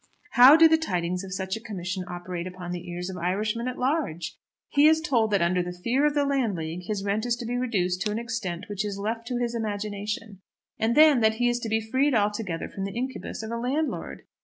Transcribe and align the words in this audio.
How 0.31 0.55
do 0.55 0.67
the 0.67 0.79
tidings 0.79 1.23
of 1.23 1.31
such 1.31 1.55
a 1.55 1.59
commission 1.59 2.03
operate 2.07 2.47
upon 2.47 2.71
the 2.71 2.89
ears 2.89 3.07
of 3.11 3.17
Irishmen 3.17 3.67
at 3.67 3.77
large? 3.77 4.35
He 4.67 4.87
is 4.87 4.99
told 4.99 5.29
that 5.29 5.43
under 5.43 5.61
the 5.61 5.71
fear 5.77 6.07
of 6.07 6.15
the 6.15 6.25
Landleague 6.25 6.87
his 6.87 7.03
rent 7.03 7.23
is 7.27 7.35
to 7.35 7.45
be 7.45 7.55
reduced 7.55 8.01
to 8.01 8.11
an 8.11 8.17
extent 8.17 8.65
which 8.67 8.83
is 8.83 8.97
left 8.97 9.27
to 9.27 9.37
his 9.37 9.53
imagination; 9.53 10.41
and 10.79 10.95
then, 10.97 11.19
that 11.19 11.35
he 11.35 11.47
is 11.49 11.59
to 11.59 11.69
be 11.69 11.81
freed 11.87 12.15
altogether 12.15 12.67
from 12.67 12.85
the 12.85 12.95
incubus 12.97 13.43
of 13.43 13.51
a 13.51 13.57
landlord! 13.57 14.23